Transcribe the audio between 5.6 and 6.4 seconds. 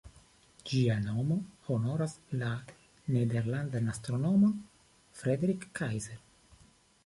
Kaiser.